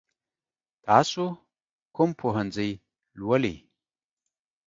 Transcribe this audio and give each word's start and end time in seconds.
تاسو 0.85 1.23
کوم 1.95 2.09
پوهنځی 2.19 2.71
لولئ؟ 3.17 3.55